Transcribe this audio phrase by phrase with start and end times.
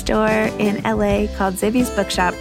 [0.00, 2.32] bookstore in LA called Zibby's Bookshop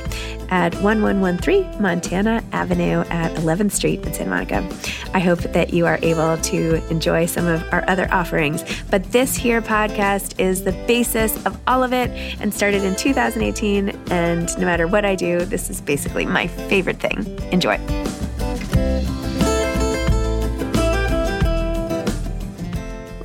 [0.50, 4.70] at 1113 Montana Avenue at 11th Street in Santa Monica.
[5.14, 8.64] I hope that you are able to enjoy some of our other offerings.
[8.90, 12.10] But this here podcast is the basis of all of it
[12.40, 13.90] and started in 2018.
[14.10, 17.26] And no matter what I do, this is basically my favorite thing.
[17.52, 17.78] Enjoy.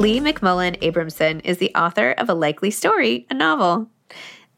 [0.00, 3.90] Leigh McMullan Abramson is the author of A Likely Story, a novel.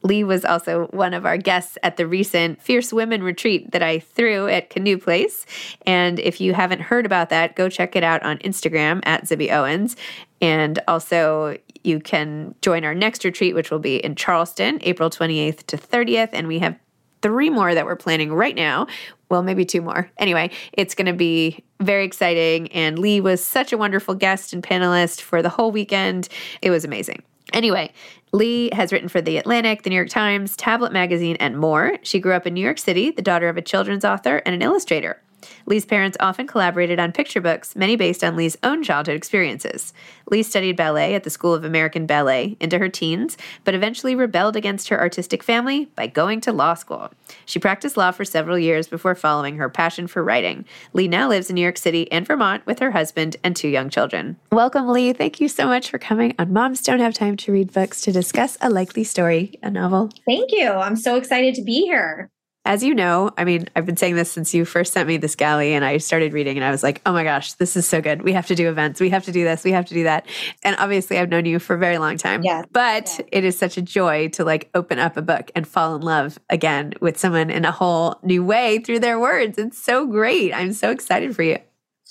[0.03, 3.99] Leigh was also one of our guests at the recent Fierce Women retreat that I
[3.99, 5.45] threw at Canoe Place.
[5.85, 9.51] And if you haven't heard about that, go check it out on Instagram at Zibby
[9.51, 9.97] Owens.
[10.41, 15.67] And also, you can join our next retreat, which will be in Charleston, April 28th
[15.67, 16.31] to 30th.
[16.33, 16.79] And we have
[17.23, 18.87] three more that we're planning right now.
[19.29, 20.11] Well, maybe two more.
[20.19, 22.69] Anyway, it's going to be very exciting.
[22.69, 26.29] And Leigh was such a wonderful guest and panelist for the whole weekend.
[26.63, 27.23] It was amazing.
[27.53, 27.93] Anyway,
[28.33, 31.99] Leigh has written for The Atlantic, The New York Times, Tablet Magazine, and more.
[32.03, 34.63] She grew up in New York City, the daughter of a children's author and an
[34.63, 35.23] illustrator.
[35.67, 39.93] Leigh's parents often collaborated on picture books, many based on Leigh's own childhood experiences.
[40.31, 44.57] Leigh studied ballet at the School of American Ballet into her teens, but eventually rebelled
[44.57, 47.11] against her artistic family by going to law school.
[47.45, 50.65] She practiced law for several years before following her passion for writing.
[50.93, 53.91] Leigh now lives in New York City and Vermont with her husband and two young
[53.91, 54.37] children.
[54.51, 55.13] Welcome, Leigh.
[55.13, 58.13] Thank you so much for coming on Moms Don't Have Time to Read Books to
[58.13, 60.11] discuss a likely story, a novel.
[60.27, 60.71] Thank you.
[60.71, 62.31] I'm so excited to be here
[62.67, 65.37] as you know, I mean, I've been saying this since you first sent me this
[65.37, 68.01] galley and I started reading and I was like, oh my gosh, this is so
[68.03, 68.23] good.
[68.23, 69.01] We have to do events.
[69.01, 69.65] We have to do this.
[69.65, 70.27] We have to do that.
[70.65, 72.43] And obviously, I've known you for a very long time.
[72.43, 72.65] Yeah.
[72.73, 73.27] But yeah.
[73.33, 76.39] it is such a joy to like open up a book and fall in love
[76.51, 79.57] again with someone in a whole new way through their words.
[79.59, 80.53] It's so great.
[80.53, 81.59] I'm so excited for you.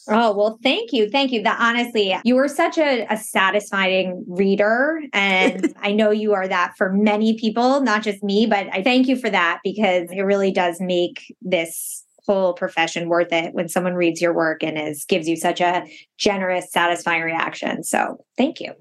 [0.07, 1.09] Oh, well, thank you.
[1.09, 1.41] Thank you.
[1.43, 5.01] That honestly, you are such a, a satisfying reader.
[5.13, 9.07] And I know you are that for many people, not just me, but I thank
[9.07, 13.93] you for that because it really does make this whole profession worth it when someone
[13.93, 15.85] reads your work and is gives you such a
[16.17, 17.83] generous, satisfying reaction.
[17.83, 18.73] So thank you.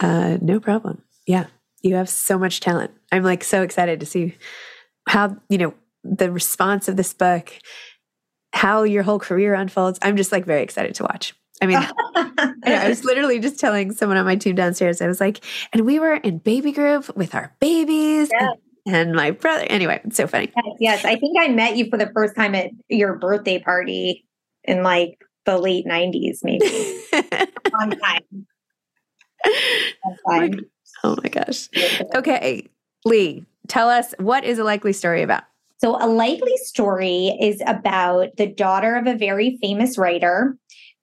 [0.00, 1.02] Uh, no problem.
[1.26, 1.46] Yeah.
[1.82, 2.92] You have so much talent.
[3.12, 4.36] I'm like so excited to see
[5.08, 5.74] how, you know,
[6.04, 7.52] the response of this book,
[8.52, 9.98] how your whole career unfolds.
[10.02, 11.34] I'm just like very excited to watch.
[11.60, 11.78] I mean,
[12.14, 15.44] I, know, I, was literally just telling someone on my team downstairs, I was like,
[15.72, 18.30] and we were in baby group with our babies.
[18.32, 18.50] Yeah.
[18.86, 19.64] And, and my brother.
[19.68, 20.52] Anyway, it's so funny.
[20.56, 24.24] Yes, yes, I think I met you for the first time at your birthday party
[24.64, 26.66] in like the late 90s, maybe.
[27.74, 28.46] On time.
[29.44, 30.60] Oh on time.
[31.04, 31.68] Oh my gosh.
[32.14, 32.66] Okay,
[33.04, 35.44] Leigh, tell us what is a likely story about?
[35.78, 40.56] So, a likely story is about the daughter of a very famous writer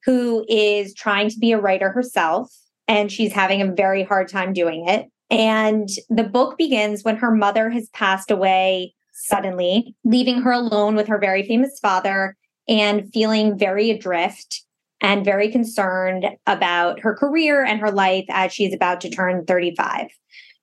[0.03, 2.51] who is trying to be a writer herself,
[2.87, 5.07] and she's having a very hard time doing it.
[5.29, 11.07] And the book begins when her mother has passed away suddenly, leaving her alone with
[11.07, 12.35] her very famous father
[12.67, 14.63] and feeling very adrift
[15.01, 20.07] and very concerned about her career and her life as she's about to turn 35.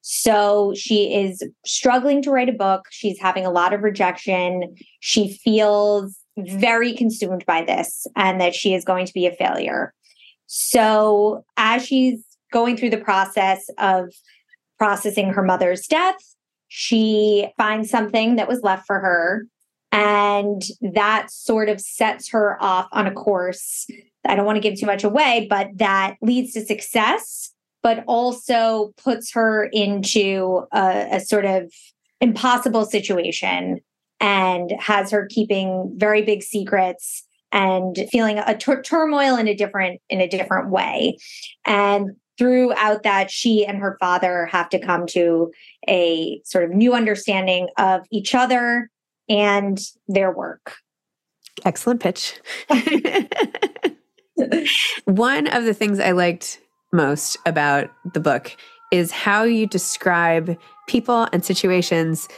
[0.03, 2.87] So she is struggling to write a book.
[2.91, 4.75] She's having a lot of rejection.
[5.01, 9.95] She feels very consumed by this and that she is going to be a failure.
[10.47, 12.23] So, as she's
[12.53, 14.13] going through the process of
[14.77, 16.17] processing her mother's death,
[16.69, 19.47] she finds something that was left for her.
[19.93, 23.87] And that sort of sets her off on a course.
[24.27, 27.53] I don't want to give too much away, but that leads to success,
[27.83, 31.73] but also puts her into a, a sort of
[32.21, 33.81] impossible situation
[34.21, 40.21] and has her keeping very big secrets and feeling a turmoil in a different in
[40.21, 41.19] a different way.
[41.67, 45.53] And throughout that she and her father have to come to
[45.89, 48.91] a sort of new understanding of each other
[49.29, 49.79] and
[50.09, 50.77] their work.
[51.65, 52.41] Excellent pitch.
[55.05, 56.59] One of the things i liked
[56.93, 58.57] most about the book
[58.91, 60.57] is how you describe
[60.87, 62.29] people and situations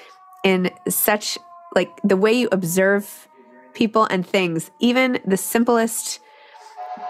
[0.45, 1.37] in such
[1.75, 3.29] like the way you observe
[3.75, 6.21] people and things, even the simplest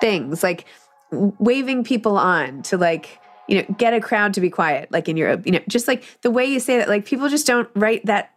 [0.01, 0.65] things, like
[1.11, 5.17] waving people on to like, you know, get a crowd to be quiet, like in
[5.19, 8.05] Europe, you know, just like the way you say that, like people just don't write
[8.07, 8.34] that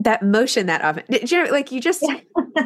[0.00, 1.04] that motion that often.
[1.08, 2.02] You know, like you just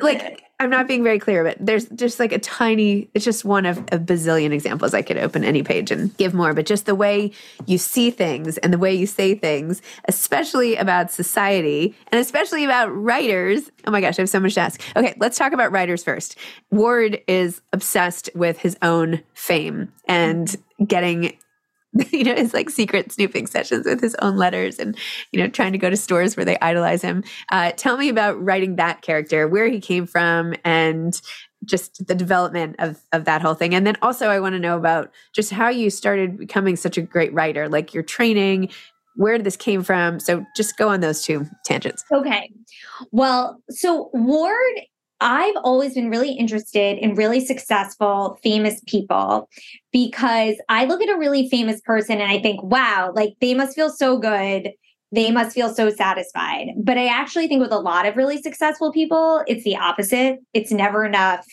[0.00, 3.10] like I'm not being very clear, but there's just like a tiny.
[3.12, 4.94] It's just one of a bazillion examples.
[4.94, 7.32] I could open any page and give more, but just the way
[7.66, 12.86] you see things and the way you say things, especially about society and especially about
[12.86, 13.70] writers.
[13.86, 14.80] Oh my gosh, I have so much to ask.
[14.96, 16.36] Okay, let's talk about writers first.
[16.70, 21.36] Ward is obsessed with his own fame and getting
[22.12, 24.96] you know, his like secret snooping sessions with his own letters and,
[25.32, 27.22] you know, trying to go to stores where they idolize him.
[27.50, 31.20] Uh, tell me about writing that character, where he came from, and
[31.64, 33.74] just the development of, of that whole thing.
[33.74, 37.02] And then also, I want to know about just how you started becoming such a
[37.02, 38.70] great writer, like your training,
[39.16, 40.18] where this came from.
[40.18, 42.04] So just go on those two tangents.
[42.12, 42.50] Okay.
[43.12, 44.80] Well, so Ward
[45.24, 49.48] I've always been really interested in really successful, famous people
[49.90, 53.74] because I look at a really famous person and I think, wow, like they must
[53.74, 54.72] feel so good.
[55.12, 56.72] They must feel so satisfied.
[56.76, 60.40] But I actually think with a lot of really successful people, it's the opposite.
[60.52, 61.46] It's never enough.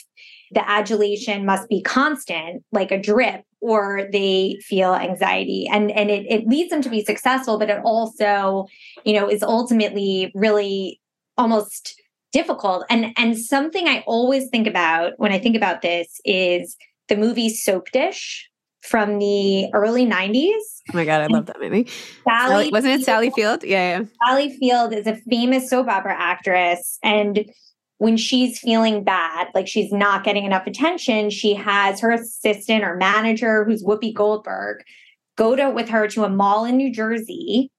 [0.51, 5.69] The adulation must be constant, like a drip, or they feel anxiety.
[5.71, 8.65] And, and it, it leads them to be successful, but it also,
[9.05, 10.99] you know, is ultimately really
[11.37, 12.00] almost
[12.31, 12.85] difficult.
[12.89, 16.75] And and something I always think about when I think about this is
[17.09, 18.41] the movie Soapdish
[18.81, 20.55] from the early 90s.
[20.91, 21.87] Oh my god, I love that movie.
[22.27, 23.63] Sally, wasn't it Sally Field?
[23.63, 24.05] Yeah, yeah.
[24.25, 27.45] Sally Field is a famous soap opera actress and
[28.01, 32.95] when she's feeling bad, like she's not getting enough attention, she has her assistant or
[32.95, 34.77] manager, who's Whoopi Goldberg,
[35.35, 37.69] go to with her to a mall in New Jersey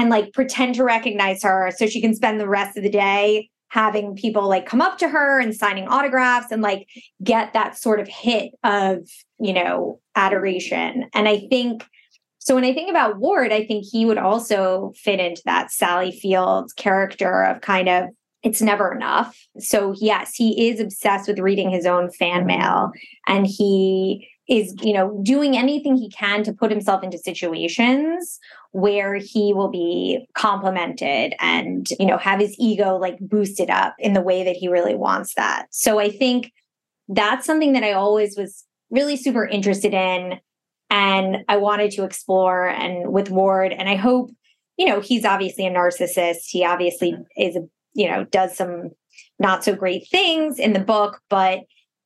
[0.00, 3.50] and like pretend to recognize her so she can spend the rest of the day
[3.68, 6.88] having people like come up to her and signing autographs and like
[7.22, 9.06] get that sort of hit of,
[9.38, 11.04] you know, adoration.
[11.12, 11.86] And I think
[12.38, 16.10] so when I think about Ward, I think he would also fit into that Sally
[16.12, 18.08] Fields character of kind of
[18.42, 19.38] it's never enough.
[19.58, 22.90] So yes, he is obsessed with reading his own fan mail
[23.28, 28.38] and he is, you know, doing anything he can to put himself into situations
[28.72, 34.12] where he will be complimented and, you know, have his ego like boosted up in
[34.12, 35.66] the way that he really wants that.
[35.70, 36.52] So I think
[37.08, 40.40] that's something that I always was really super interested in
[40.90, 44.30] and I wanted to explore and with Ward and I hope
[44.76, 47.22] you know he's obviously a narcissist he obviously mm-hmm.
[47.36, 48.90] is a you know does some
[49.38, 51.60] not so great things in the book but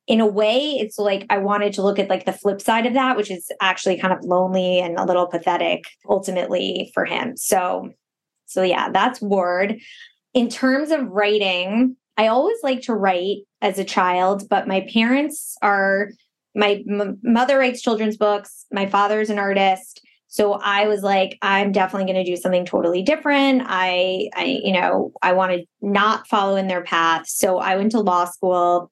[0.07, 2.95] in a way it's like i wanted to look at like the flip side of
[2.95, 7.91] that which is actually kind of lonely and a little pathetic ultimately for him so
[8.47, 9.81] So yeah, that's Ward.
[10.33, 15.57] In terms of writing, I always like to write as a child, but my parents
[15.63, 16.11] are
[16.55, 20.01] my m- mother writes children's books, my father's an artist.
[20.29, 23.63] So I was like, I'm definitely going to do something totally different.
[23.67, 27.27] I, I, you know, I want to not follow in their path.
[27.27, 28.91] So I went to law school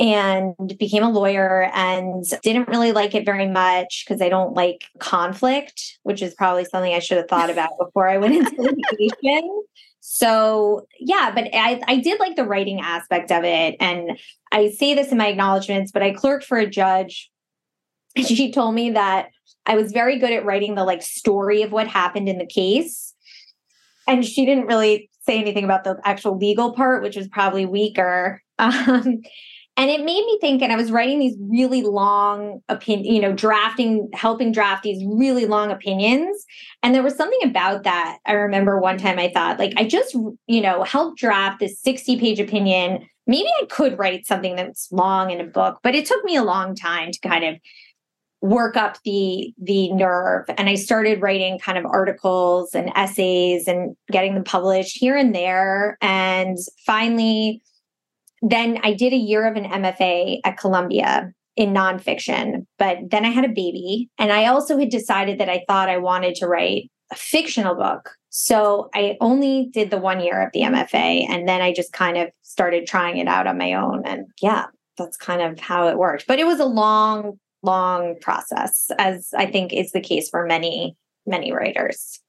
[0.00, 4.84] and became a lawyer and didn't really like it very much because I don't like
[5.00, 9.62] conflict, which is probably something I should have thought about before I went into litigation.
[10.00, 13.76] So yeah, but I, I did like the writing aspect of it.
[13.80, 14.18] And
[14.52, 17.30] I say this in my acknowledgments, but I clerked for a judge.
[18.14, 19.30] And she told me that
[19.66, 23.14] I was very good at writing the like story of what happened in the case.
[24.06, 28.42] And she didn't really say anything about the actual legal part, which was probably weaker.
[28.60, 29.22] Um,
[29.78, 33.32] and it made me think, and I was writing these really long opinion, you know,
[33.32, 36.44] drafting, helping draft these really long opinions.
[36.82, 38.18] And there was something about that.
[38.26, 40.16] I remember one time I thought, like, I just,
[40.48, 43.06] you know, helped draft this 60 page opinion.
[43.28, 46.42] Maybe I could write something that's long in a book, but it took me a
[46.42, 47.54] long time to kind of
[48.40, 53.96] work up the the nerve and i started writing kind of articles and essays and
[54.12, 56.56] getting them published here and there and
[56.86, 57.60] finally
[58.42, 63.30] then I did a year of an MFA at Columbia in nonfiction, but then I
[63.30, 64.08] had a baby.
[64.18, 68.10] And I also had decided that I thought I wanted to write a fictional book.
[68.30, 71.28] So I only did the one year of the MFA.
[71.28, 74.02] And then I just kind of started trying it out on my own.
[74.04, 74.66] And yeah,
[74.96, 76.26] that's kind of how it worked.
[76.28, 80.96] But it was a long, long process, as I think is the case for many,
[81.26, 82.20] many writers.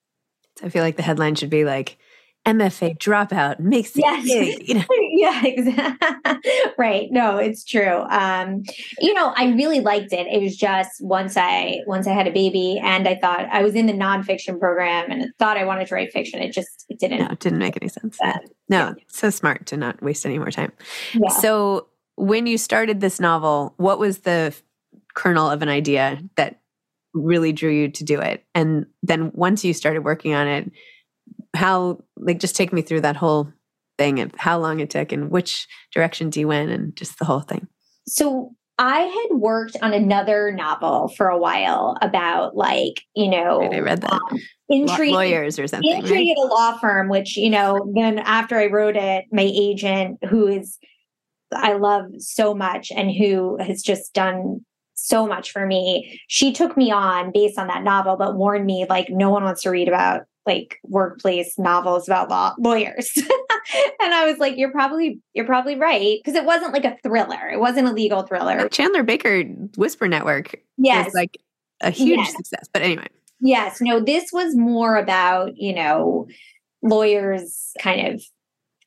[0.63, 1.97] I feel like the headline should be like,
[2.45, 4.67] MFA dropout makes it big.
[4.67, 4.85] You know?
[5.11, 6.41] yeah, exactly.
[6.77, 7.07] right.
[7.11, 8.01] No, it's true.
[8.09, 8.63] Um,
[8.99, 10.25] you know, I really liked it.
[10.27, 13.75] It was just once I once I had a baby and I thought I was
[13.75, 16.41] in the nonfiction program and thought I wanted to write fiction.
[16.41, 17.19] It just it didn't.
[17.19, 18.17] No, it didn't make any sense.
[18.21, 18.33] no,
[18.69, 18.93] yeah.
[19.07, 20.71] so smart to not waste any more time.
[21.13, 21.29] Yeah.
[21.29, 24.55] So when you started this novel, what was the
[25.13, 26.61] kernel of an idea that
[27.13, 28.45] really drew you to do it?
[28.55, 30.71] And then once you started working on it,
[31.55, 33.51] how like just take me through that whole
[33.97, 37.41] thing and how long it took and which direction you went and just the whole
[37.41, 37.67] thing.
[38.07, 43.75] So I had worked on another novel for a while about like, you know, right,
[43.75, 44.13] I read that.
[44.13, 44.39] Um,
[44.69, 45.91] intrigue, lawyers or something.
[45.91, 46.31] Intrigue right?
[46.31, 50.47] at a law firm, which, you know, then after I wrote it, my agent, who
[50.47, 50.79] is
[51.53, 56.77] I love so much and who has just done so much for me, she took
[56.77, 59.87] me on based on that novel, but warned me like no one wants to read
[59.87, 63.11] about like workplace novels about law lawyers.
[64.01, 67.49] and I was like, you're probably you're probably right because it wasn't like a thriller.
[67.49, 68.67] It wasn't a legal thriller.
[68.69, 69.43] Chandler Baker
[69.77, 71.05] Whisper Network yes.
[71.05, 71.37] was like
[71.81, 72.35] a huge yes.
[72.35, 72.67] success.
[72.73, 73.07] But anyway.
[73.41, 76.27] Yes, no, this was more about, you know,
[76.81, 78.21] lawyers kind of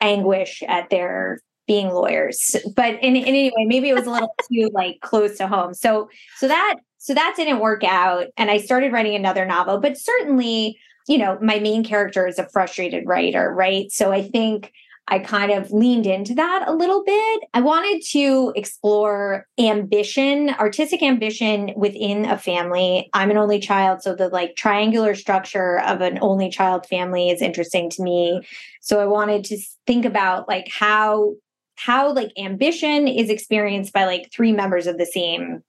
[0.00, 2.56] anguish at their being lawyers.
[2.76, 5.74] But in, in anyway, maybe it was a little too like close to home.
[5.74, 8.26] So so that so that didn't work out.
[8.36, 10.78] And I started writing another novel, but certainly
[11.08, 13.90] you know, my main character is a frustrated writer, right?
[13.90, 14.72] So I think
[15.08, 17.42] I kind of leaned into that a little bit.
[17.54, 23.10] I wanted to explore ambition, artistic ambition within a family.
[23.12, 27.42] I'm an only child, so the like triangular structure of an only child family is
[27.42, 28.42] interesting to me.
[28.80, 31.34] So I wanted to think about like how
[31.74, 35.62] how like ambition is experienced by like three members of the same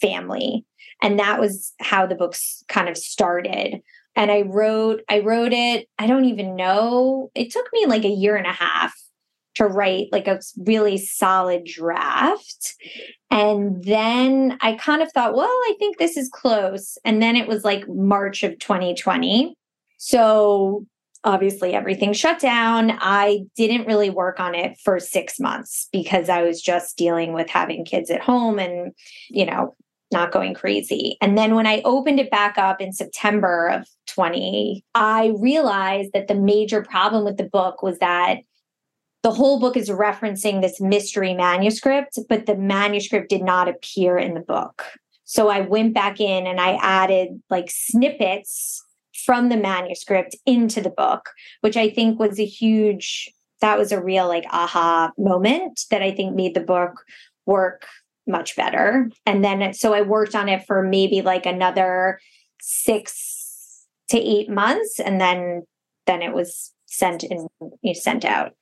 [0.00, 0.66] family.
[1.00, 3.80] And that was how the books kind of started
[4.16, 8.08] and I wrote I wrote it I don't even know it took me like a
[8.08, 8.94] year and a half
[9.54, 12.74] to write like a really solid draft
[13.30, 17.48] and then I kind of thought well I think this is close and then it
[17.48, 19.54] was like March of 2020
[19.98, 20.86] so
[21.24, 22.92] obviously everything shut down.
[22.98, 27.48] I didn't really work on it for 6 months because I was just dealing with
[27.48, 28.92] having kids at home and
[29.30, 29.74] you know
[30.12, 31.16] not going crazy.
[31.20, 36.28] And then when I opened it back up in September of 20, I realized that
[36.28, 38.38] the major problem with the book was that
[39.22, 44.34] the whole book is referencing this mystery manuscript, but the manuscript did not appear in
[44.34, 44.84] the book.
[45.24, 48.84] So I went back in and I added like snippets
[49.24, 54.02] from the manuscript into the book, which I think was a huge, that was a
[54.02, 57.04] real like aha moment that I think made the book
[57.46, 57.86] work
[58.26, 59.10] much better.
[59.26, 62.20] And then so I worked on it for maybe like another
[62.60, 65.62] six to eight months, and then
[66.06, 67.48] then it was sent and
[67.82, 68.52] you sent out.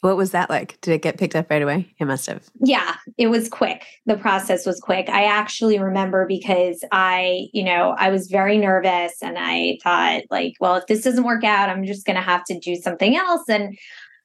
[0.00, 0.80] What was that like?
[0.80, 1.92] Did it get picked up right away?
[1.98, 2.48] It must have.
[2.60, 3.84] Yeah, it was quick.
[4.06, 5.08] The process was quick.
[5.08, 10.52] I actually remember because I, you know, I was very nervous and I thought, like,
[10.60, 13.42] well, if this doesn't work out, I'm just going to have to do something else.
[13.48, 13.76] And,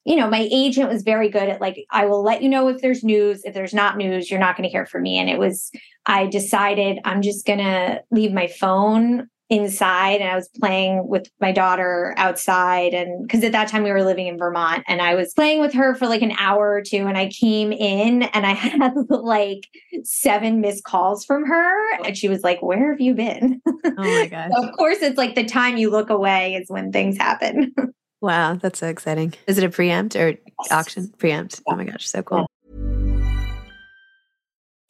[0.04, 2.80] you know, my agent was very good at like, I will let you know if
[2.80, 3.42] there's news.
[3.44, 5.18] If there's not news, you're not going to hear from me.
[5.18, 5.70] And it was,
[6.06, 11.30] I decided I'm just going to leave my phone inside and I was playing with
[11.40, 12.94] my daughter outside.
[12.94, 15.72] And because at that time we were living in Vermont and I was playing with
[15.74, 17.06] her for like an hour or two.
[17.06, 19.66] And I came in and I had like
[20.02, 21.94] seven missed calls from her.
[22.04, 23.60] And she was like, Where have you been?
[23.66, 24.50] Oh my gosh.
[24.54, 27.74] so of course, it's like the time you look away is when things happen.
[28.24, 29.34] wow, that's so exciting.
[29.46, 30.34] Is it a preempt or
[30.70, 31.12] auction?
[31.18, 31.60] Preempt.
[31.68, 32.46] Oh my gosh, so cool.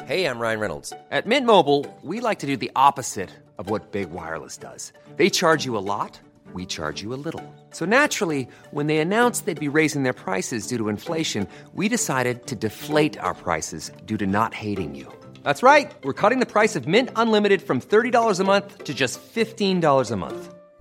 [0.04, 0.92] Hey, I'm Ryan Reynolds.
[1.10, 4.92] At Mint Mobile, we like to do the opposite of what Big Wireless does.
[5.16, 6.20] They charge you a lot,
[6.52, 7.42] we charge you a little.
[7.70, 12.46] So naturally, when they announced they'd be raising their prices due to inflation, we decided
[12.48, 15.10] to deflate our prices due to not hating you.
[15.42, 15.90] That's right.
[16.04, 20.16] We're cutting the price of Mint Unlimited from $30 a month to just $15 a
[20.16, 20.54] month.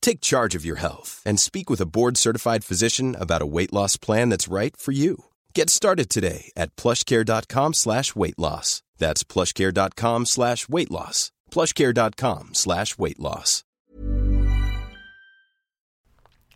[0.00, 3.96] Take charge of your health and speak with a board-certified physician about a weight loss
[3.96, 5.24] plan that's right for you.
[5.54, 8.82] Get started today at plushcare.com slash weight loss.
[8.96, 11.30] That's plushcare.com slash weight loss.
[11.50, 13.64] plushcare.com slash weight loss.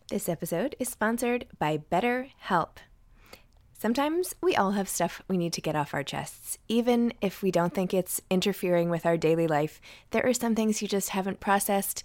[0.08, 2.76] This episode is sponsored by BetterHelp.
[3.78, 6.58] Sometimes we all have stuff we need to get off our chests.
[6.68, 9.80] Even if we don't think it's interfering with our daily life,
[10.10, 12.04] there are some things you just haven't processed,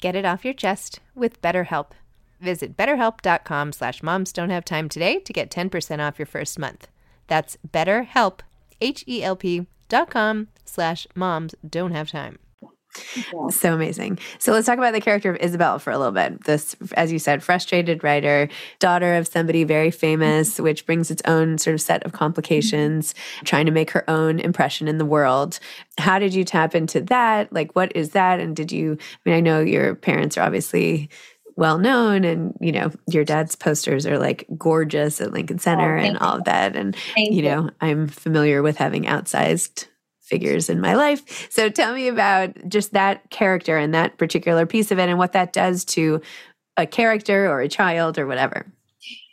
[0.00, 1.92] Get it off your chest with BetterHelp.
[2.40, 6.88] Visit betterhelp.com slash moms don't have time today to get 10% off your first month.
[7.28, 8.40] That's betterhelp,
[8.80, 9.66] H-E-L-P
[10.64, 12.38] slash moms don't have time.
[13.50, 14.18] So amazing.
[14.38, 16.44] So let's talk about the character of Isabel for a little bit.
[16.44, 20.62] This, as you said, frustrated writer, daughter of somebody very famous, mm-hmm.
[20.62, 22.18] which brings its own sort of set of mm-hmm.
[22.18, 25.58] complications, trying to make her own impression in the world.
[25.98, 27.52] How did you tap into that?
[27.52, 28.40] Like, what is that?
[28.40, 31.10] And did you, I mean, I know your parents are obviously
[31.56, 35.98] well known and you know your dad's posters are like gorgeous at lincoln oh, center
[35.98, 37.42] Oh, and all of that and you you.
[37.42, 39.86] know i'm familiar with having outsized
[40.26, 41.48] figures in my life.
[41.50, 45.32] So tell me about just that character and that particular piece of it and what
[45.32, 46.20] that does to
[46.76, 48.66] a character or a child or whatever.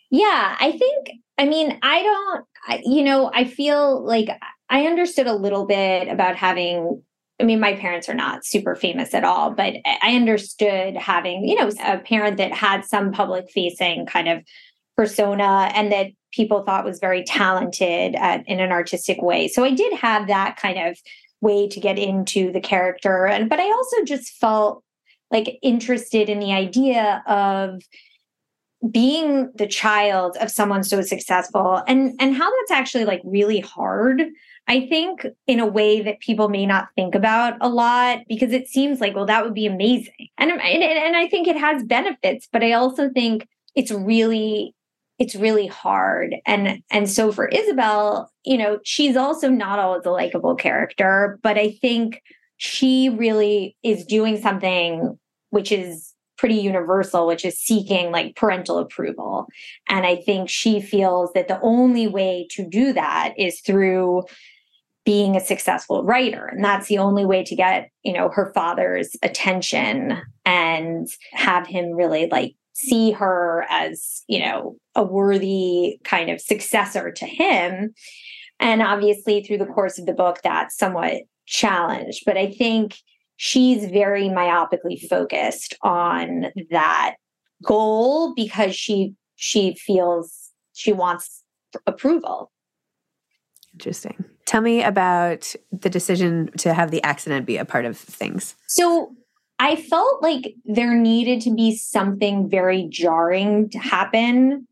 [0.10, 2.46] Yeah, I think, I mean, I don't,
[2.86, 4.30] you know, I feel like
[4.70, 7.02] I understood a little bit about having,
[7.40, 11.56] I mean, my parents are not super famous at all, but I understood having, you
[11.56, 14.44] know, a parent that had some public facing kind of
[14.96, 19.48] persona and that people thought was very talented at, in an artistic way.
[19.48, 20.98] So I did have that kind of
[21.42, 23.26] way to get into the character.
[23.28, 24.84] And, but I also just felt
[25.32, 27.82] like interested in the idea of,
[28.92, 34.24] being the child of someone so successful and and how that's actually like really hard
[34.68, 38.68] i think in a way that people may not think about a lot because it
[38.68, 42.50] seems like well that would be amazing and and, and i think it has benefits
[42.52, 44.76] but i also think it's really
[45.20, 50.12] it's really hard and and so for isabel you know she's also not always a
[50.12, 52.22] likable character but i think
[52.58, 55.18] she really is doing something
[55.50, 59.48] which is pretty universal, which is seeking like parental approval.
[59.88, 64.24] And I think she feels that the only way to do that is through
[65.06, 69.18] being a successful writer and that's the only way to get you know her father's
[69.22, 76.42] attention and have him really like see her as you know a worthy kind of
[76.42, 77.94] successor to him
[78.60, 82.98] and obviously through the course of the book that's somewhat challenged but i think
[83.36, 87.16] she's very myopically focused on that
[87.64, 91.44] goal because she she feels she wants
[91.88, 92.52] approval
[93.74, 94.24] Interesting.
[94.46, 98.56] Tell me about the decision to have the accident be a part of things.
[98.68, 99.16] So
[99.64, 104.68] I felt like there needed to be something very jarring to happen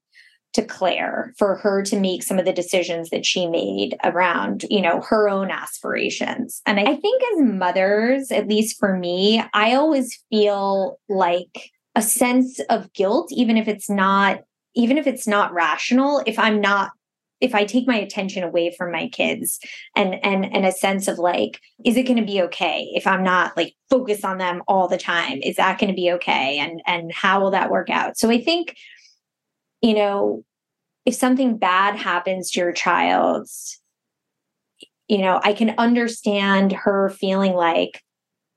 [0.51, 4.81] to Claire for her to make some of the decisions that she made around, you
[4.81, 6.61] know, her own aspirations.
[6.65, 12.59] And I think as mothers, at least for me, I always feel like a sense
[12.69, 14.41] of guilt even if it's not
[14.73, 16.91] even if it's not rational if I'm not
[17.41, 19.59] if I take my attention away from my kids
[19.95, 23.23] and and and a sense of like, is it going to be okay if I'm
[23.23, 25.39] not like focused on them all the time?
[25.41, 26.59] Is that going to be okay?
[26.59, 28.17] And and how will that work out?
[28.17, 28.77] So I think,
[29.81, 30.45] you know,
[31.05, 33.49] if something bad happens to your child,
[35.07, 38.01] you know, I can understand her feeling like,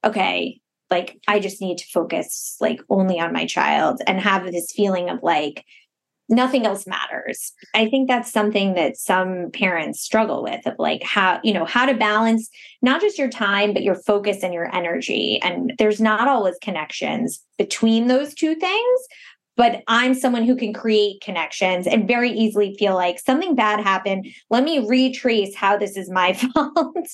[0.05, 4.71] okay, like I just need to focus like only on my child and have this
[4.71, 5.65] feeling of like,
[6.29, 7.53] nothing else matters.
[7.75, 11.87] I think that's something that some parents struggle with of like how, you know, how
[11.87, 12.49] to balance
[12.83, 15.39] not just your time, but your focus and your energy.
[15.43, 19.01] And there's not always connections between those two things.
[19.57, 24.27] But I'm someone who can create connections and very easily feel like something bad happened.
[24.51, 27.07] Let me retrace how this is my fault.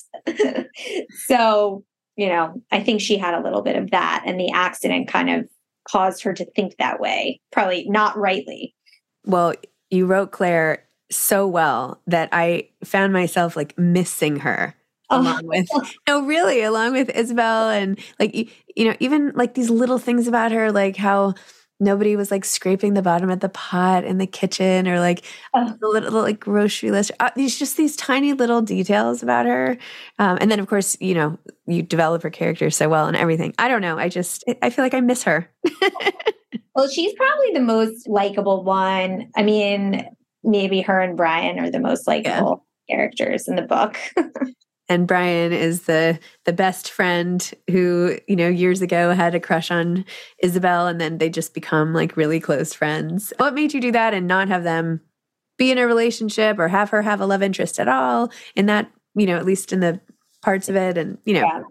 [1.27, 1.83] so,
[2.15, 5.29] you know, I think she had a little bit of that, and the accident kind
[5.29, 5.47] of
[5.87, 8.73] caused her to think that way, probably not rightly.
[9.25, 9.53] Well,
[9.89, 14.75] you wrote Claire so well that I found myself like missing her
[15.09, 15.21] oh.
[15.21, 15.67] along with
[16.07, 20.27] no really along with Isabel and like you, you know even like these little things
[20.27, 21.35] about her like how
[21.81, 25.75] nobody was like scraping the bottom of the pot in the kitchen or like oh.
[25.81, 27.11] the little, little, like grocery list.
[27.19, 29.77] Uh, these just these tiny little details about her,
[30.19, 33.53] um, and then of course you know you develop her character so well and everything.
[33.59, 33.97] I don't know.
[33.97, 35.49] I just I feel like I miss her.
[36.75, 39.29] Well, she's probably the most likable one.
[39.35, 40.05] I mean,
[40.43, 42.95] maybe her and Brian are the most likable yeah.
[42.95, 43.97] characters in the book.
[44.91, 49.71] and Brian is the the best friend who, you know, years ago had a crush
[49.71, 50.03] on
[50.43, 53.31] Isabel and then they just become like really close friends.
[53.37, 54.99] What made you do that and not have them
[55.57, 58.91] be in a relationship or have her have a love interest at all in that,
[59.15, 60.01] you know, at least in the
[60.41, 61.39] parts of it and, you know.
[61.47, 61.61] Yeah.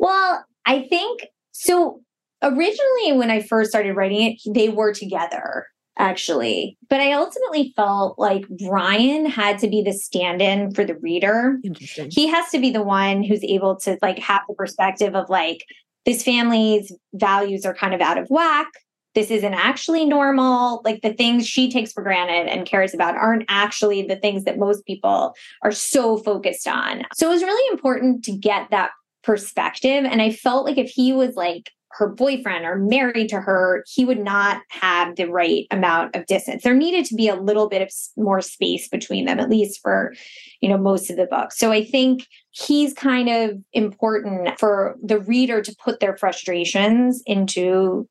[0.00, 2.00] Well, I think so
[2.42, 5.66] originally when I first started writing it, they were together
[5.98, 6.78] actually.
[6.88, 11.58] But I ultimately felt like Brian had to be the stand-in for the reader.
[11.62, 12.08] Interesting.
[12.10, 15.64] He has to be the one who's able to like have the perspective of like
[16.04, 18.68] this family's values are kind of out of whack.
[19.14, 20.80] This isn't actually normal.
[20.84, 24.58] Like the things she takes for granted and cares about aren't actually the things that
[24.58, 27.02] most people are so focused on.
[27.14, 28.90] So it was really important to get that
[29.22, 30.04] perspective.
[30.04, 34.04] And I felt like if he was like her boyfriend or married to her, he
[34.04, 36.62] would not have the right amount of distance.
[36.62, 40.14] There needed to be a little bit of more space between them, at least for,
[40.60, 41.52] you know, most of the book.
[41.52, 48.08] So I think he's kind of important for the reader to put their frustrations into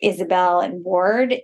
[0.00, 1.36] Isabel and Ward.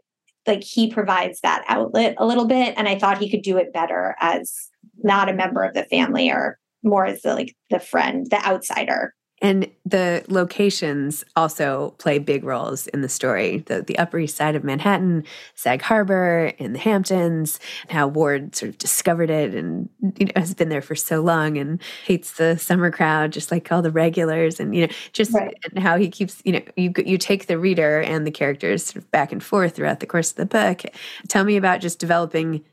[0.47, 2.75] Like he provides that outlet a little bit.
[2.77, 4.55] And I thought he could do it better as
[5.03, 9.15] not a member of the family or more as the, like the friend, the outsider.
[9.45, 13.59] And the locations also play big roles in the story.
[13.59, 15.23] The, the Upper East Side of Manhattan,
[15.55, 20.33] Sag Harbor, and the Hamptons, and how Ward sort of discovered it and you know,
[20.35, 23.91] has been there for so long and hates the summer crowd, just like all the
[23.91, 25.55] regulars, and you know, just right.
[25.77, 29.11] how he keeps, you know, you you take the reader and the characters sort of
[29.11, 30.85] back and forth throughout the course of the book.
[31.29, 32.65] Tell me about just developing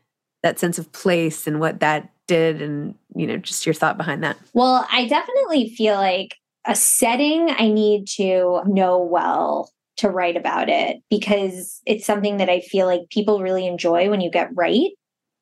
[0.42, 4.24] that sense of place and what that did and you know just your thought behind
[4.24, 10.38] that well i definitely feel like a setting I need to know well to write
[10.38, 14.50] about it because it's something that I feel like people really enjoy when you get
[14.56, 14.92] right.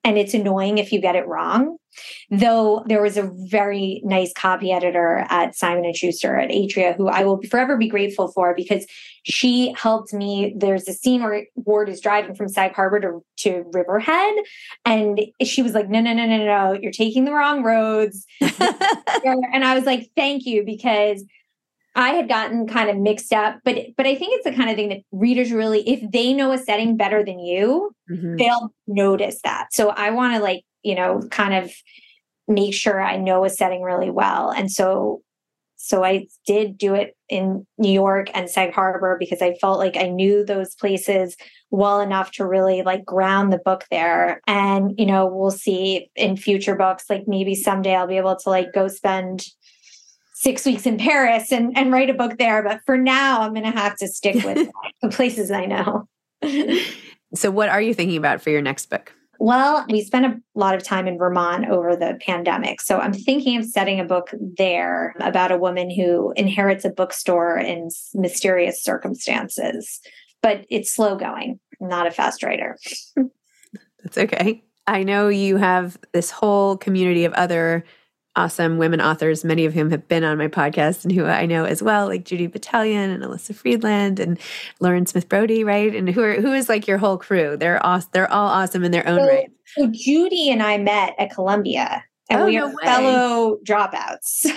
[0.04, 1.78] And it's annoying if you get it wrong.
[2.32, 7.08] Though there was a very nice copy editor at Simon and Schuster at Atria who
[7.08, 8.86] I will forever be grateful for because
[9.24, 10.54] she helped me.
[10.56, 14.36] There's a scene where Ward is driving from Sag Harbor to, to Riverhead,
[14.86, 19.66] and she was like, "No, no, no, no, no, you're taking the wrong roads." and
[19.66, 21.24] I was like, "Thank you," because
[21.96, 24.76] I had gotten kind of mixed up, but but I think it's the kind of
[24.76, 28.36] thing that readers really, if they know a setting better than you, mm-hmm.
[28.38, 29.74] they'll notice that.
[29.74, 31.72] So I want to like you know kind of
[32.48, 34.52] make sure I know a setting really well.
[34.52, 35.22] And so
[35.82, 39.96] so I did do it in New York and Sag Harbor because I felt like
[39.96, 41.38] I knew those places
[41.72, 44.42] well enough to really like ground the book there.
[44.46, 48.50] And, you know, we'll see in future books, like maybe someday I'll be able to
[48.50, 49.46] like go spend
[50.40, 52.64] six weeks in Paris and, and write a book there.
[52.64, 54.70] But for now, I'm going to have to stick with
[55.02, 56.08] the places I know.
[57.36, 59.14] so, what are you thinking about for your next book?
[59.42, 62.82] Well, we spent a lot of time in Vermont over the pandemic.
[62.82, 67.58] So I'm thinking of setting a book there about a woman who inherits a bookstore
[67.58, 70.02] in mysterious circumstances.
[70.42, 72.78] But it's slow going, I'm not a fast writer.
[74.04, 74.62] That's okay.
[74.88, 77.86] I know you have this whole community of other
[78.36, 81.66] awesome women authors, many of whom have been on my podcast and who I know
[81.66, 84.40] as well, like Judy Batalion and Alyssa Friedland and
[84.80, 85.94] Lauren Smith Brody, right?
[85.96, 87.58] And who are who is like your whole crew?
[87.58, 88.10] They're awesome.
[88.14, 89.52] They're all awesome in their own so, right.
[89.76, 94.46] So Judy and I met at Columbia and oh, we are no fellow dropouts.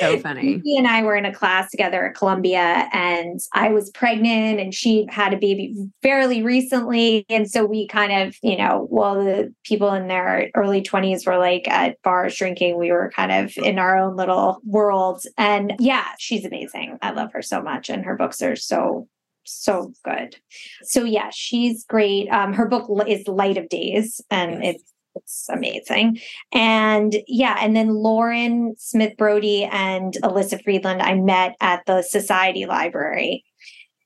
[0.00, 0.60] So funny.
[0.64, 4.74] he and I were in a class together at Columbia, and I was pregnant, and
[4.74, 7.24] she had a baby fairly recently.
[7.28, 11.38] And so we kind of, you know, while the people in their early 20s were
[11.38, 15.22] like at bars drinking, we were kind of in our own little world.
[15.38, 16.98] And yeah, she's amazing.
[17.00, 19.08] I love her so much, and her books are so
[19.44, 20.36] so good.
[20.82, 22.28] So yeah, she's great.
[22.30, 24.74] Um, her book is Light of Days, and yes.
[24.76, 26.18] it's it's amazing.
[26.52, 32.66] And yeah, and then Lauren Smith Brody and Alyssa Friedland, I met at the Society
[32.66, 33.44] Library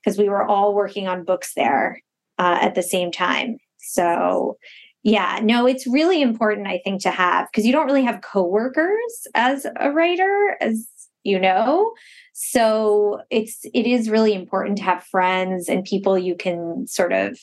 [0.03, 2.01] because we were all working on books there
[2.37, 3.57] uh, at the same time.
[3.77, 4.57] So
[5.03, 9.27] yeah, no, it's really important, I think, to have because you don't really have coworkers
[9.33, 10.87] as a writer, as
[11.23, 11.93] you know.
[12.33, 17.39] So it's it is really important to have friends and people you can sort of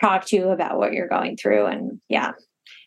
[0.00, 1.66] talk to about what you're going through.
[1.66, 2.32] And yeah.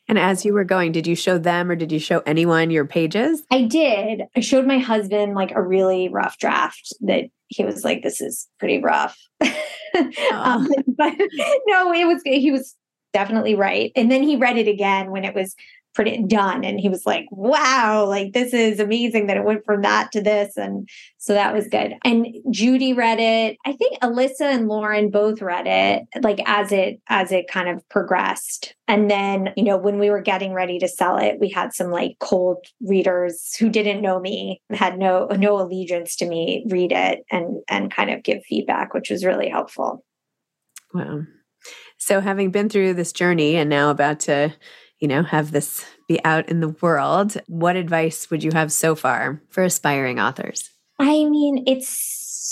[0.08, 2.86] And as you were going, did you show them or did you show anyone your
[2.86, 3.44] pages?
[3.52, 4.24] I did.
[4.36, 8.48] I showed my husband like a really rough draft that he was like, this is
[8.60, 9.18] pretty rough.
[9.41, 11.13] um, but
[11.68, 12.76] no, it was, he was
[13.13, 13.91] definitely right.
[13.96, 15.56] And then he read it again when it was
[15.95, 16.63] pretty done.
[16.63, 20.21] And he was like wow like this is amazing that it went from that to
[20.21, 20.58] this.
[20.58, 21.93] And so that was good.
[22.03, 23.58] And judy read it.
[23.65, 27.88] I think Alyssa and lauren both read it like as it as it kind of
[27.89, 28.75] progressed.
[28.88, 31.89] And then you know when we were getting ready to sell it we had some
[31.89, 37.23] like cold readers who didn't know me had no no allegiance to me read it
[37.31, 40.03] and and kind of give feedback which was really helpful.
[40.93, 41.23] Wow.
[41.97, 44.53] So having been through this journey and now about to
[44.99, 47.38] you know, have this be out in the world.
[47.47, 50.69] What advice would you have so far for aspiring authors?
[50.99, 51.89] I mean, it's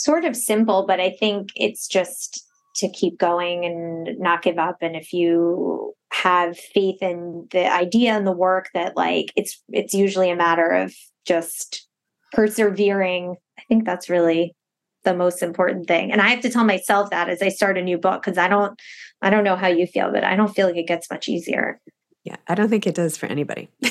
[0.03, 2.45] sort of simple, but I think it's just
[2.77, 4.77] to keep going and not give up.
[4.82, 9.93] And if you have faith in the idea and the work that like it's it's
[9.93, 10.93] usually a matter of
[11.25, 11.88] just
[12.34, 13.36] persevering.
[13.58, 14.56] I think that's really
[15.03, 16.12] the most important thing.
[16.12, 18.47] And I have to tell myself that as I start a new book because I
[18.47, 18.79] don't
[19.21, 21.79] I don't know how you feel, but I don't feel like it gets much easier.
[22.23, 23.69] Yeah, I don't think it does for anybody.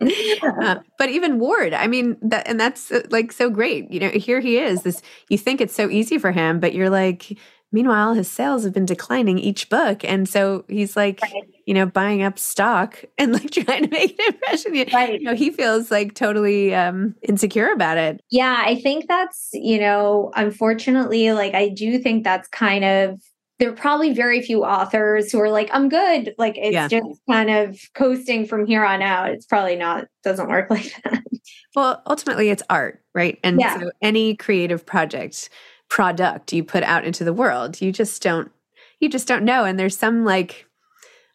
[0.00, 3.90] uh, but even Ward, I mean, that and that's uh, like so great.
[3.90, 4.82] You know, here he is.
[4.82, 7.38] This you think it's so easy for him, but you're like,
[7.72, 11.42] meanwhile, his sales have been declining each book, and so he's like, right.
[11.66, 14.72] you know, buying up stock and like trying to make an impression.
[14.92, 15.20] Right.
[15.20, 18.20] You know, he feels like totally um, insecure about it.
[18.30, 23.20] Yeah, I think that's you know, unfortunately, like I do think that's kind of
[23.58, 26.34] there are probably very few authors who are like, I'm good.
[26.38, 26.88] Like it's yeah.
[26.88, 29.30] just kind of coasting from here on out.
[29.30, 31.24] It's probably not, doesn't work like that.
[31.74, 33.38] Well, ultimately it's art, right?
[33.42, 33.80] And yeah.
[33.80, 35.50] so any creative project,
[35.88, 38.50] product you put out into the world, you just don't,
[39.00, 39.64] you just don't know.
[39.64, 40.66] And there's some like,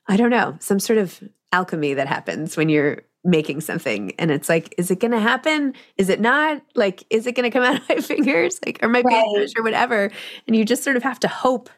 [0.08, 4.50] I don't know, some sort of alchemy that happens when you're making something and it's
[4.50, 7.64] like is it going to happen is it not like is it going to come
[7.64, 9.50] out of my fingers like or my right.
[9.56, 10.12] or whatever
[10.46, 11.70] and you just sort of have to hope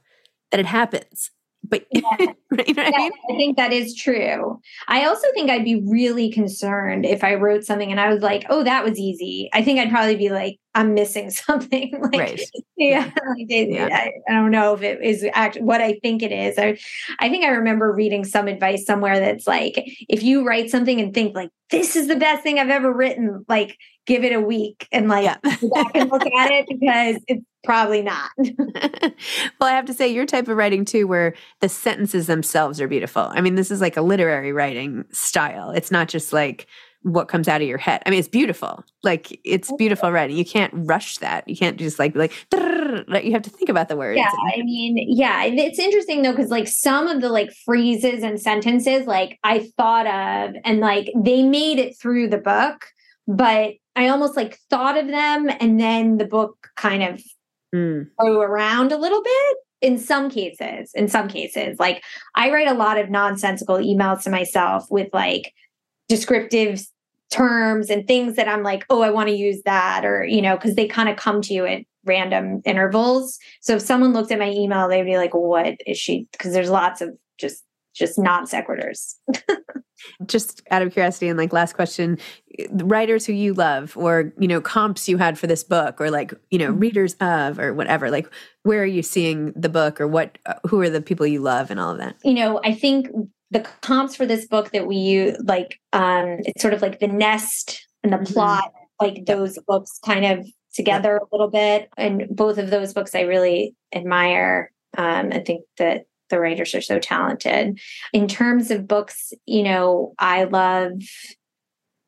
[0.51, 1.31] that it happens.
[1.67, 2.01] But yeah.
[2.19, 2.27] you
[2.73, 3.11] know yeah, I, mean?
[3.31, 4.59] I think that is true.
[4.87, 8.45] I also think I'd be really concerned if I wrote something and I was like,
[8.49, 12.41] "Oh, that was easy." I think I'd probably be like, "I'm missing something." like, right.
[12.77, 13.87] Yeah, like it, yeah.
[13.89, 16.57] I, I, don't know if it is act what I think it is.
[16.57, 16.77] I,
[17.19, 19.75] I think I remember reading some advice somewhere that's like,
[20.09, 23.45] if you write something and think like, "This is the best thing I've ever written,"
[23.47, 25.37] like give it a week and like yeah.
[25.61, 28.29] go back and look at it because it's probably not.
[28.37, 32.87] well, I have to say, your type of writing too, where the sentences themselves are
[32.87, 33.23] beautiful.
[33.23, 35.71] I mean, this is like a literary writing style.
[35.71, 36.67] It's not just like
[37.05, 38.01] what comes out of your head.
[38.03, 38.83] I mean, it's beautiful.
[39.03, 40.35] Like it's beautiful writing.
[40.35, 41.47] You can't rush that.
[41.47, 44.17] You can't just like like you have to think about the words.
[44.17, 48.41] Yeah, I mean, yeah, it's interesting though cuz like some of the like phrases and
[48.41, 52.87] sentences like I thought of and like they made it through the book,
[53.27, 57.21] but I almost like thought of them and then the book kind of
[57.73, 58.07] mm.
[58.19, 62.01] threw around a little bit in some cases in some cases like
[62.33, 65.53] i write a lot of nonsensical emails to myself with like
[66.07, 66.81] descriptive
[67.31, 70.55] terms and things that i'm like oh i want to use that or you know
[70.55, 73.39] because they kind of come to you at random intervals.
[73.61, 76.27] So if someone looked at my email they'd be like what is she?
[76.31, 79.15] Because there's lots of just just non sequiturs.
[80.25, 82.19] Just out of curiosity and like last question
[82.69, 86.33] writers who you love or you know comps you had for this book or like
[86.51, 86.79] you know mm-hmm.
[86.79, 88.29] readers of or whatever like
[88.63, 91.71] where are you seeing the book or what uh, who are the people you love
[91.71, 92.17] and all of that?
[92.25, 93.07] You know i think
[93.55, 97.07] the comps for this book that we use like um it's sort of like the
[97.07, 98.33] nest and the mm-hmm.
[98.33, 103.15] plot like those books kind of together a little bit and both of those books
[103.15, 107.79] i really admire um i think that the writers are so talented.
[108.13, 111.01] In terms of books, you know, I love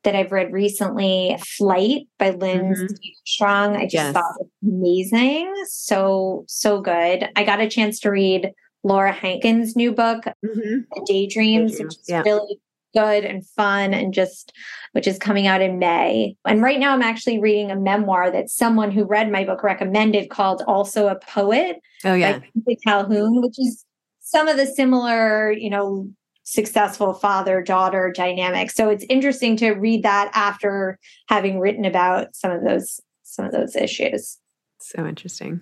[0.03, 2.95] that I've read recently, Flight by Lynn mm-hmm.
[3.25, 3.75] Strong.
[3.75, 4.13] I just yes.
[4.13, 5.53] thought it was amazing.
[5.67, 7.29] So, so good.
[7.35, 8.51] I got a chance to read
[8.83, 11.03] Laura Hankin's new book, mm-hmm.
[11.05, 12.21] Daydreams, which is yeah.
[12.21, 12.59] really
[12.93, 14.53] good and fun and just
[14.93, 16.35] which is coming out in May.
[16.45, 20.29] And right now I'm actually reading a memoir that someone who read my book recommended
[20.29, 21.77] called Also a Poet.
[22.05, 22.39] Oh yeah.
[22.55, 23.85] By Calhoun, which is
[24.21, 26.09] some of the similar, you know,
[26.43, 28.73] successful father daughter dynamics.
[28.73, 33.51] So it's interesting to read that after having written about some of those some of
[33.51, 34.39] those issues.
[34.79, 35.61] So interesting.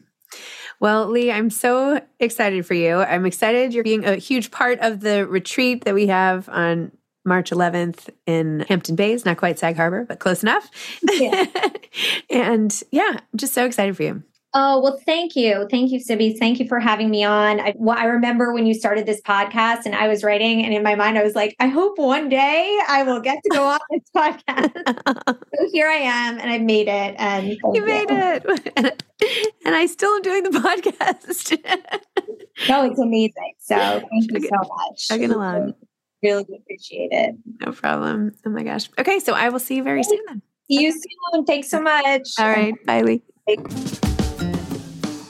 [0.80, 2.98] Well, Leigh, I'm so excited for you.
[2.98, 6.92] I'm excited you're being a huge part of the retreat that we have on
[7.26, 10.70] March 11th in Hampton Bays, not quite Sag Harbor, but close enough.
[11.02, 11.46] Yeah.
[12.30, 14.24] and yeah, I'm just so excited for you.
[14.58, 15.68] Oh, well, thank you.
[15.70, 16.38] Thank you, Zibby.
[16.40, 17.60] Thank you for having me on.
[17.60, 20.82] I, well, I remember when you started this podcast and I was writing, and in
[20.82, 23.80] my mind, I was like, I hope one day I will get to go on
[23.92, 24.72] this podcast.
[25.56, 27.16] so here I am, and I made it.
[27.18, 28.44] And you made you.
[28.78, 29.04] it.
[29.66, 31.58] and I still am doing the podcast.
[32.70, 33.54] no, it's amazing.
[33.60, 35.08] So thank you so much.
[35.10, 35.74] Chugging along.
[36.24, 37.36] Really appreciate it.
[37.60, 38.32] No problem.
[38.46, 38.90] Oh my gosh.
[38.98, 40.42] Okay, so I will see you very soon then.
[40.72, 41.44] See you soon.
[41.44, 42.30] Thanks so much.
[42.40, 42.74] All right.
[42.86, 43.22] Bye, Leigh.
[43.46, 44.05] Bye.